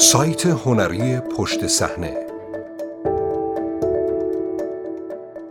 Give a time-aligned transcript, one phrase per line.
[0.00, 2.16] سایت هنری پشت صحنه.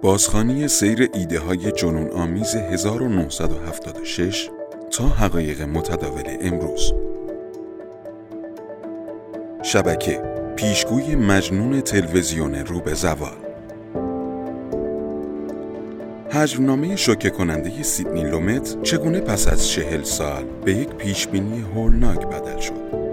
[0.02, 4.50] بازخانی سیر ایده های جنون آمیز 1976
[4.92, 6.94] تا حقایق متداول امروز.
[9.64, 10.24] شبکه
[10.56, 13.38] پیشگوی مجنون تلویزیون رو به زوال.
[16.32, 22.60] حجمنامه شوکه کننده سیدنی لومت چگونه پس از چهل سال به یک پیشبینی هولناک بدل
[22.60, 23.07] شد؟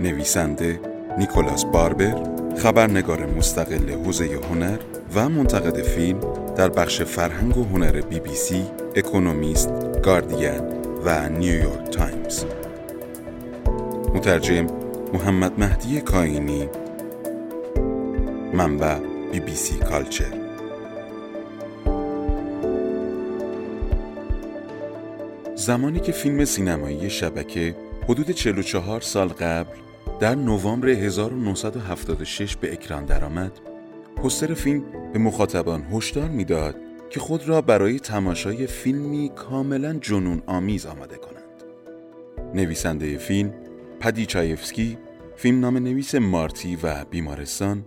[0.00, 0.80] نویسنده
[1.18, 2.14] نیکولاس باربر
[2.56, 4.78] خبرنگار مستقل حوزه هنر
[5.14, 6.20] و منتقد فیلم
[6.56, 8.64] در بخش فرهنگ و هنر بی بی سی،
[8.96, 9.68] اکونومیست،
[10.02, 10.60] گاردین
[11.04, 12.44] و نیویورک تایمز.
[14.14, 14.66] مترجم
[15.14, 16.68] محمد مهدی کاینی.
[18.52, 18.98] منبع
[19.32, 20.32] BBC Culture.
[25.54, 27.76] زمانی که فیلم سینمایی شبکه
[28.08, 29.85] حدود 44 سال قبل
[30.20, 33.52] در نوامبر 1976 به اکران درآمد،
[34.16, 36.76] پستر فیلم به مخاطبان هشدار می‌داد
[37.10, 41.62] که خود را برای تماشای فیلمی کاملا جنون آمیز آماده کنند.
[42.54, 43.54] نویسنده فیلم
[44.00, 44.98] پدی چایفسکی،
[45.36, 47.84] فیلم نام نویس مارتی و بیمارستان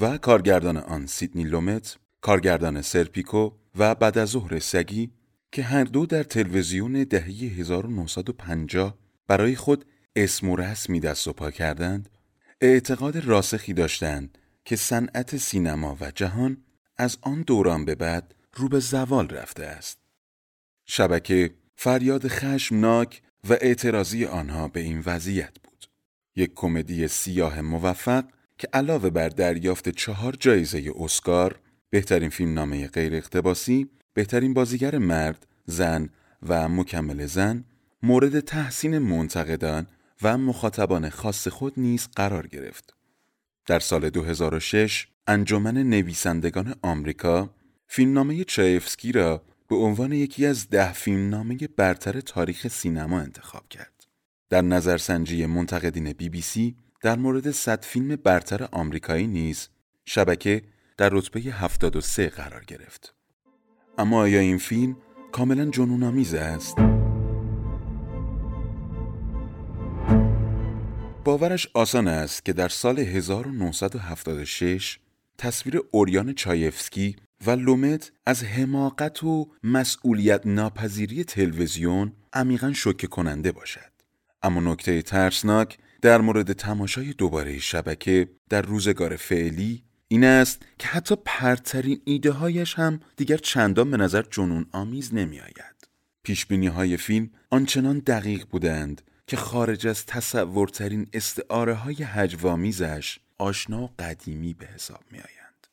[0.00, 5.10] و کارگردان آن سیدنی لومت، کارگردان سرپیکو و بعد از ظهر سگی
[5.52, 7.24] که هر دو در تلویزیون دهه
[7.58, 9.84] 1950 برای خود
[10.16, 12.08] اسم و رسمی دست و پا کردند
[12.60, 16.56] اعتقاد راسخی داشتند که صنعت سینما و جهان
[16.96, 19.98] از آن دوران به بعد رو به زوال رفته است.
[20.84, 25.86] شبکه فریاد خشمناک و اعتراضی آنها به این وضعیت بود.
[26.36, 28.24] یک کمدی سیاه موفق
[28.58, 35.46] که علاوه بر دریافت چهار جایزه اسکار بهترین فیلم نامه غیر اقتباسی بهترین بازیگر مرد،
[35.64, 36.08] زن
[36.48, 37.64] و مکمل زن
[38.02, 39.86] مورد تحسین منتقدان
[40.22, 42.94] و مخاطبان خاص خود نیز قرار گرفت.
[43.66, 47.50] در سال 2006 انجمن نویسندگان آمریکا
[47.86, 54.06] فیلمنامه چایفسکی را به عنوان یکی از ده فیلمنامه برتر تاریخ سینما انتخاب کرد.
[54.50, 59.68] در نظرسنجی منتقدین بی بی سی در مورد 100 فیلم برتر آمریکایی نیز
[60.04, 60.62] شبکه
[60.96, 63.14] در رتبه 73 قرار گرفت.
[63.98, 64.96] اما آیا این فیلم
[65.32, 66.95] کاملا جنونآمیز است؟
[71.26, 74.98] باورش آسان است که در سال 1976
[75.38, 77.16] تصویر اوریان چایفسکی
[77.46, 83.92] و لومت از حماقت و مسئولیت ناپذیری تلویزیون عمیقا شوکه کننده باشد.
[84.42, 91.16] اما نکته ترسناک در مورد تماشای دوباره شبکه در روزگار فعلی این است که حتی
[91.24, 95.88] پرترین ایده هایش هم دیگر چندان به نظر جنون آمیز نمی آید.
[96.22, 103.90] پیش های فیلم آنچنان دقیق بودند که خارج از تصورترین استعاره های هجوامیزش آشنا و
[103.98, 105.66] قدیمی به حساب می آیند.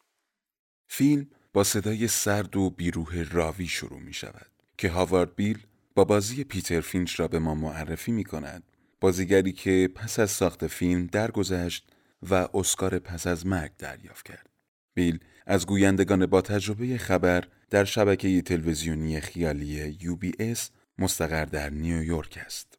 [0.87, 5.65] فیلم با صدای سرد و بیروه راوی شروع می شود که هاوارد بیل
[5.95, 8.63] با بازی پیتر فینچ را به ما معرفی می کند
[9.01, 11.87] بازیگری که پس از ساخت فیلم درگذشت
[12.29, 14.49] و اسکار پس از مرگ دریافت کرد.
[14.93, 20.59] بیل از گویندگان با تجربه خبر در شبکه تلویزیونی خیالی UBS
[20.97, 22.72] مستقر در نیویورک است.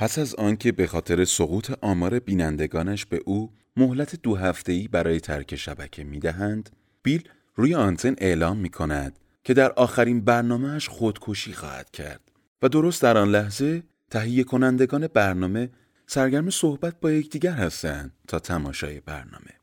[0.00, 5.56] پس از آنکه به خاطر سقوط آمار بینندگانش به او مهلت دو هفته‌ای برای ترک
[5.56, 6.70] شبکه می‌دهند،
[7.02, 12.20] بیل روی آنتن اعلام می کند که در آخرین برنامهش خودکشی خواهد کرد
[12.62, 15.70] و درست در آن لحظه تهیه کنندگان برنامه
[16.06, 19.54] سرگرم صحبت با یکدیگر هستند تا تماشای برنامه.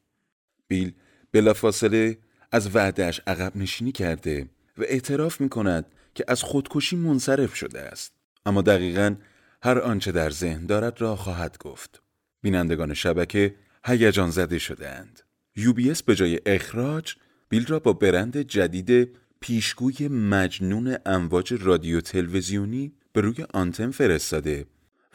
[0.68, 0.94] بیل
[1.32, 2.18] بلافاصله
[2.52, 8.14] از وعدهش عقب نشینی کرده و اعتراف می کند که از خودکشی منصرف شده است.
[8.46, 9.16] اما دقیقا
[9.64, 12.02] هر آنچه در ذهن دارد را خواهد گفت.
[12.42, 15.20] بینندگان شبکه هیجان زده شدهاند.
[15.58, 17.16] UBS به جای اخراج
[17.50, 24.66] بیل را با برند جدید پیشگوی مجنون امواج رادیو تلویزیونی به روی آنتن فرستاده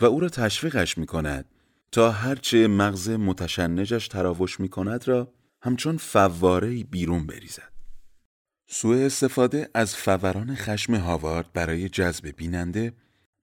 [0.01, 1.45] و او را تشویقش می کند
[1.93, 5.33] تا هرچه مغز متشنجش تراوش می کند را
[5.63, 7.73] همچون فواره بیرون بریزد.
[8.67, 12.93] سوء استفاده از فوران خشم هاوارد برای جذب بیننده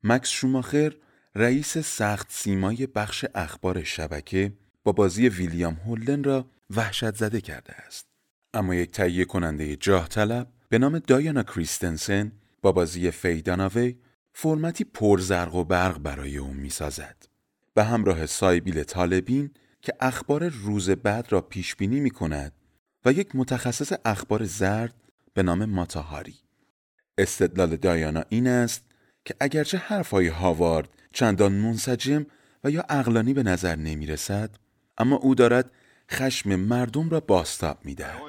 [0.04, 0.96] مکس شوماخر
[1.36, 4.54] رئیس سخت سیمای بخش اخبار شبکه
[4.84, 8.06] با بازی ویلیام هولن را وحشت زده کرده است.
[8.54, 12.31] اما یک تهیه کننده جاه طلب به نام دایانا کریستنسن
[12.62, 13.96] با بازی فیداناوی
[14.34, 17.16] فرمتی پرزرق و برق برای او می‌سازد.
[17.74, 19.51] به همراه سایبیل طالبین
[19.81, 22.54] که اخبار روز بعد را پیش بینی می کند
[23.06, 24.94] و یک متخصص اخبار زرد
[25.34, 26.36] به نام ماتاهاری.
[27.18, 28.84] استدلال دایانا این است
[29.29, 32.25] که اگرچه حرفهای هاوارد چندان منسجم
[32.63, 34.49] و یا اقلانی به نظر نمی رسد
[34.97, 35.71] اما او دارد
[36.11, 38.21] خشم مردم را باستاب می دهد.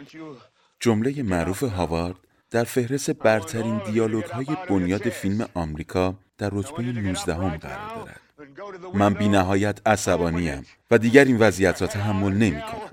[0.81, 2.17] جمله معروف هاوارد
[2.51, 8.21] در فهرست برترین دیالوگ های بنیاد فیلم آمریکا در رتبه 19 هم قرار دارد.
[8.95, 12.91] من بی نهایت عصبانیم و دیگر این وضعیت را تحمل نمی کنم.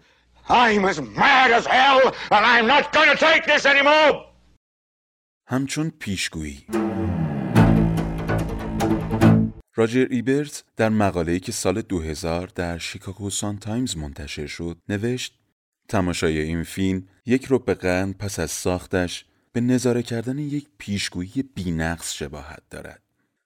[5.47, 6.65] همچون پیشگویی
[9.77, 15.39] راجر ایبرت در مقاله‌ای که سال 2000 در شیکاگو سان تایمز منتشر شد نوشت
[15.89, 22.13] تماشای این فیلم یک ربع قرن پس از ساختش به نظاره کردن یک پیشگویی بی‌نقص
[22.13, 23.01] شباهت دارد.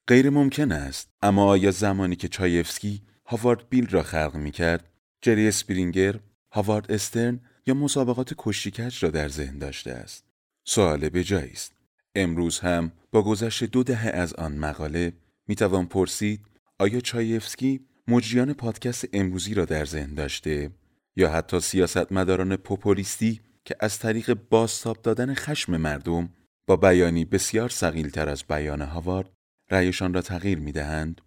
[0.07, 4.89] غیر ممکن است اما آیا زمانی که چایفسکی هاوارد بیل را خلق می کرد
[5.21, 6.19] جری اسپرینگر،
[6.51, 10.23] هاوارد استرن یا مسابقات کشتیکج را در ذهن داشته است؟
[10.63, 11.73] سوال بجایی است.
[12.15, 15.13] امروز هم با گذشت دو دهه از آن مقاله
[15.47, 16.45] می توان پرسید
[16.79, 20.71] آیا چایفسکی مجریان پادکست امروزی را در ذهن داشته
[21.15, 26.29] یا حتی سیاستمداران پوپولیستی که از طریق بازتاب دادن خشم مردم
[26.67, 29.29] با بیانی بسیار تر از بیان هاوارد
[29.71, 31.21] رأیشان را تغییر می دهند.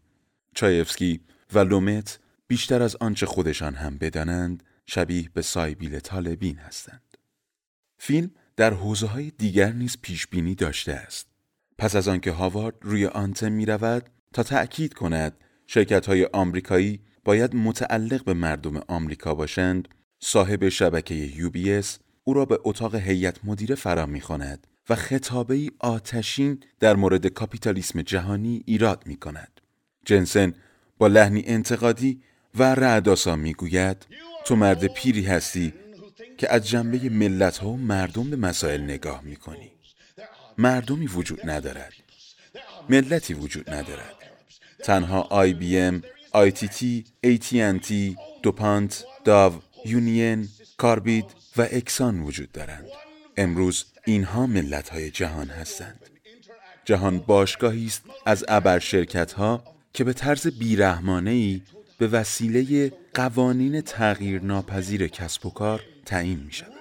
[0.54, 1.20] چایفسکی
[1.52, 7.18] و لومت بیشتر از آنچه خودشان هم بدانند شبیه به سایبیل طالبین هستند.
[7.98, 11.33] فیلم در حوزه های دیگر نیز پیش بینی داشته است.
[11.78, 15.36] پس از آنکه هاوارد روی آنتن می رود تا تأکید کند
[15.66, 19.88] شرکت های آمریکایی باید متعلق به مردم آمریکا باشند
[20.20, 21.86] صاحب شبکه UBS
[22.24, 28.62] او را به اتاق هیئت مدیره فرا می‌خواند و خطابه آتشین در مورد کاپیتالیسم جهانی
[28.66, 29.60] ایراد می کند.
[30.06, 30.54] جنسن
[30.98, 32.22] با لحنی انتقادی
[32.54, 34.06] و رعداسا می‌گوید
[34.44, 35.74] تو مرد پیری هستی
[36.38, 39.73] که از جنبه ملت ها و مردم به مسائل نگاه می کنی.
[40.58, 41.92] مردمی وجود ندارد.
[42.88, 44.14] ملتی وجود ندارد.
[44.84, 46.02] تنها آی بی ام،
[46.32, 47.80] آی تی تی، ای تی ان
[48.42, 51.24] دوپانت، داو، یونین، کاربید
[51.56, 52.86] و اکسان وجود دارند.
[53.36, 56.00] امروز اینها ملت های جهان هستند.
[56.84, 61.62] جهان باشگاهی است از ابر شرکت ها که به طرز بیرحمانه ای
[61.98, 66.72] به وسیله قوانین تغییر ناپذیر کسب و کار تعیین می شود.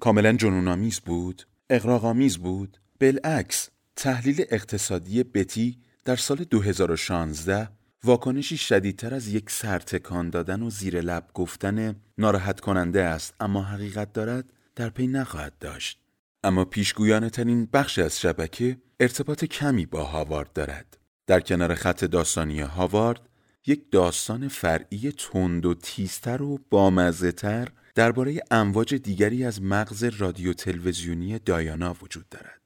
[0.00, 7.68] کاملا جنونآمیز بود، اقراغامیز بود، بالعکس تحلیل اقتصادی بتی در سال 2016
[8.04, 14.12] واکنشی شدیدتر از یک سرتکان دادن و زیر لب گفتن ناراحت کننده است اما حقیقت
[14.12, 16.00] دارد در پی نخواهد داشت.
[16.44, 20.98] اما پیشگویانه ترین بخش از شبکه ارتباط کمی با هاوارد دارد.
[21.26, 23.20] در کنار خط داستانی هاوارد
[23.66, 31.38] یک داستان فرعی تند و تیزتر و بامزهتر درباره امواج دیگری از مغز رادیو تلویزیونی
[31.38, 32.60] دایانا وجود دارد.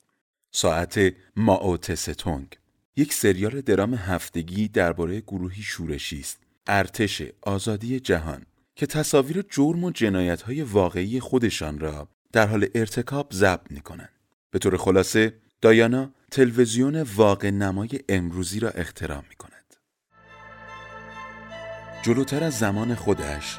[0.53, 2.47] ساعت ماوتستونگ
[2.97, 9.91] یک سریال درام هفتگی درباره گروهی شورشی است ارتش آزادی جهان که تصاویر جرم و
[9.91, 14.13] جنایت های واقعی خودشان را در حال ارتکاب ضبط می کنند.
[14.51, 19.77] به طور خلاصه دایانا تلویزیون واقع نمای امروزی را اختراع می کند.
[22.03, 23.59] جلوتر از زمان خودش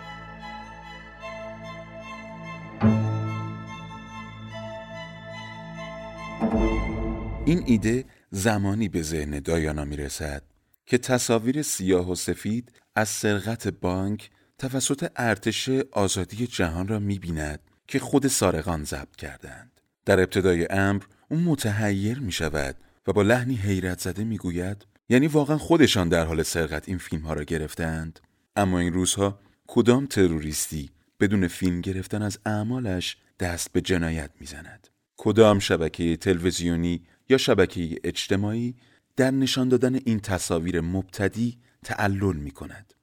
[7.47, 10.43] این ایده زمانی به ذهن دایانا می رسد
[10.85, 17.59] که تصاویر سیاه و سفید از سرقت بانک توسط ارتش آزادی جهان را می بیند
[17.87, 19.81] که خود سارقان ضبط کردند.
[20.05, 22.75] در ابتدای امر اون متحیر می شود
[23.07, 27.21] و با لحنی حیرت زده می گوید یعنی واقعا خودشان در حال سرقت این فیلم
[27.21, 28.19] ها را گرفتند
[28.55, 30.89] اما این روزها کدام تروریستی
[31.19, 34.87] بدون فیلم گرفتن از اعمالش دست به جنایت می‌زند
[35.17, 38.75] کدام شبکه تلویزیونی یا شبکه اجتماعی
[39.15, 42.93] در نشان دادن این تصاویر مبتدی تعلل می کند.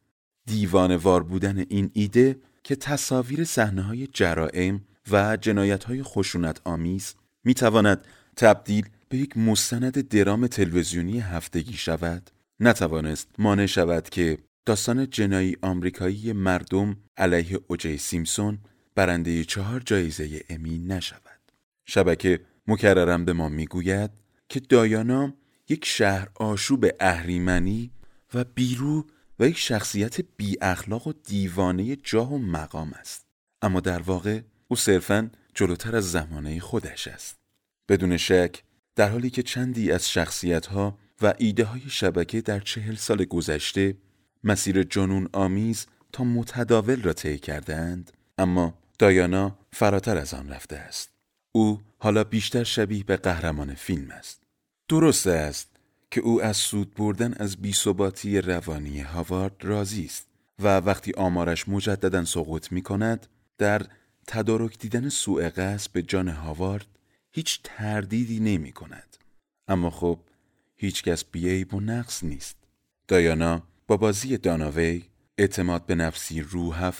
[1.02, 7.14] وار بودن این ایده که تصاویر صحنه های جرائم و جنایت های خشونت آمیز
[7.44, 15.10] می تواند تبدیل به یک مستند درام تلویزیونی هفتگی شود نتوانست مانع شود که داستان
[15.10, 18.58] جنایی آمریکایی مردم علیه اوجی سیمسون
[18.94, 21.40] برنده چهار جایزه امی نشود
[21.84, 24.10] شبکه مکررم به ما می‌گوید
[24.48, 25.34] که دایانا
[25.68, 27.90] یک شهر آشوب اهریمنی
[28.34, 29.06] و بیرو
[29.38, 33.26] و یک شخصیت بی اخلاق و دیوانه جاه و مقام است.
[33.62, 37.36] اما در واقع او صرفا جلوتر از زمانه خودش است.
[37.88, 38.62] بدون شک
[38.96, 43.96] در حالی که چندی از شخصیت ها و ایده های شبکه در چهل سال گذشته
[44.44, 51.13] مسیر جنون آمیز تا متداول را طی کردند اما دایانا فراتر از آن رفته است.
[51.56, 54.42] او حالا بیشتر شبیه به قهرمان فیلم است
[54.88, 55.70] درست است
[56.10, 60.26] که او از سود بردن از بیثباتی روانی هاوارد راضی است
[60.58, 63.26] و وقتی آمارش مجددا سقوط می کند
[63.58, 63.82] در
[64.26, 66.86] تدارک دیدن سوء قصد به جان هاوارد
[67.32, 69.16] هیچ تردیدی نمی کند.
[69.68, 70.18] اما خب
[70.76, 72.56] هیچکس بیعیب و نقص نیست.
[73.08, 75.04] دایانا با بازی داناوی
[75.38, 76.92] اعتماد به نفسی روح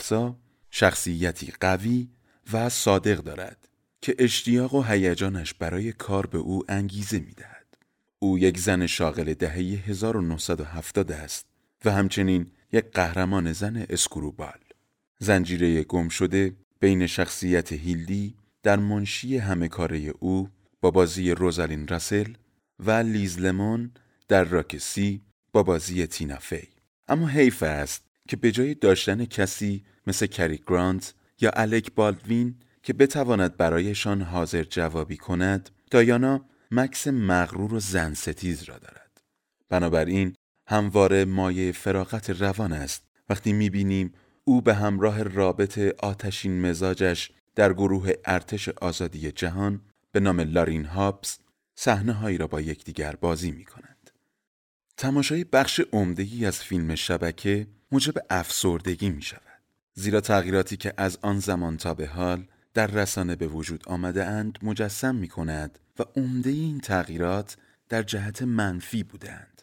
[0.71, 2.09] شخصیتی قوی
[2.53, 3.69] و صادق دارد
[4.05, 7.67] که اشتیاق و هیجانش برای کار به او انگیزه می دهد.
[8.19, 11.47] او یک زن شاغل دهه 1970 است
[11.85, 14.59] و همچنین یک قهرمان زن اسکروبال.
[15.19, 20.49] زنجیره گم شده بین شخصیت هیلدی در منشی همه کاره او
[20.81, 22.33] با بازی روزالین راسل
[22.81, 23.91] و لیز لمون
[24.29, 25.21] در راکسی
[25.53, 26.69] با بازی تینافی.
[27.09, 32.93] اما حیف است که به جای داشتن کسی مثل کری گرانت یا الک بالدوین که
[32.93, 39.21] بتواند برایشان حاضر جوابی کند دایانا مکس مغرور و زن ستیز را دارد
[39.69, 40.35] بنابراین
[40.67, 44.13] همواره مایه فراغت روان است وقتی می‌بینیم
[44.45, 49.81] او به همراه رابط آتشین مزاجش در گروه ارتش آزادی جهان
[50.13, 51.39] به نام لارین هابس
[51.75, 54.11] صحنه هایی را با یکدیگر بازی می کنند.
[54.97, 59.41] تماشای بخش عمدهی از فیلم شبکه موجب افسردگی می شود.
[59.95, 64.59] زیرا تغییراتی که از آن زمان تا به حال در رسانه به وجود آمده اند
[64.63, 67.57] مجسم می کند و عمده این تغییرات
[67.89, 69.63] در جهت منفی بودند.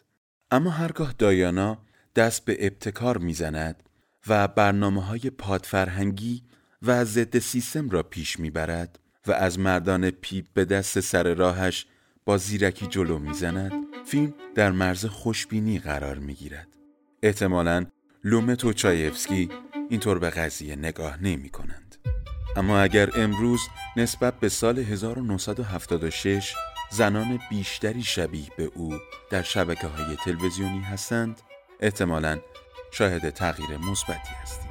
[0.50, 1.78] اما هرگاه دایانا
[2.16, 3.82] دست به ابتکار می‌زند
[4.28, 6.42] و برنامه های پادفرهنگی
[6.82, 11.86] و ضد سیستم را پیش می‌برد و از مردان پیپ به دست سر راهش
[12.24, 13.72] با زیرکی جلو می‌زند
[14.06, 16.68] فیلم در مرز خوشبینی قرار می‌گیرد
[17.22, 17.86] احتمالا
[18.24, 19.48] لومت و چایفسکی
[19.90, 21.91] اینطور به قضیه نگاه نمی کنند.
[22.56, 23.60] اما اگر امروز
[23.96, 26.54] نسبت به سال 1976
[26.90, 28.94] زنان بیشتری شبیه به او
[29.30, 31.40] در شبکه های تلویزیونی هستند
[31.80, 32.38] احتمالا
[32.90, 34.70] شاهد تغییر مثبتی هستیم.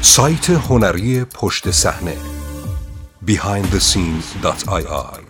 [0.00, 2.16] سایت هنری پشت صحنه
[3.26, 5.23] behindthescenes.ir